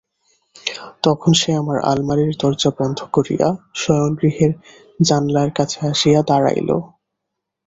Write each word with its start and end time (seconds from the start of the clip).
তখন 1.03 1.31
সে 1.33 1.49
আবার 1.55 1.77
আলমারির 1.83 2.33
দরজা 2.41 2.69
বন্ধ 2.77 2.99
করিয়া 3.15 3.47
শয়নগৃহের 3.75 4.51
জানলার 4.99 5.49
কাছে 5.57 5.77
আসিয়া 5.91 6.21
দাঁড়াইল। 6.29 6.69